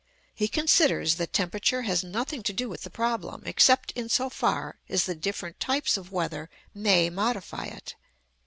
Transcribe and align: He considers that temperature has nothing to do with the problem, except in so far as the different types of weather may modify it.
He 0.33 0.47
considers 0.47 1.17
that 1.17 1.31
temperature 1.31 1.83
has 1.83 2.03
nothing 2.03 2.41
to 2.41 2.53
do 2.53 2.67
with 2.67 2.81
the 2.81 2.89
problem, 2.89 3.43
except 3.45 3.91
in 3.91 4.09
so 4.09 4.31
far 4.31 4.79
as 4.89 5.03
the 5.05 5.13
different 5.13 5.59
types 5.59 5.95
of 5.95 6.11
weather 6.11 6.49
may 6.73 7.11
modify 7.11 7.65
it. 7.65 7.93